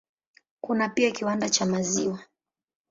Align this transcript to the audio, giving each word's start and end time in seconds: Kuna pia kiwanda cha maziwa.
Kuna 0.61 0.89
pia 0.89 1.11
kiwanda 1.11 1.49
cha 1.49 1.65
maziwa. 1.65 2.19